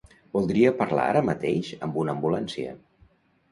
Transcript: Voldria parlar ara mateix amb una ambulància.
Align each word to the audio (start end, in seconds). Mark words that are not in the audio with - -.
Voldria 0.37 0.71
parlar 0.79 1.03
ara 1.09 1.21
mateix 1.27 1.71
amb 1.89 2.01
una 2.05 2.17
ambulància. 2.19 2.75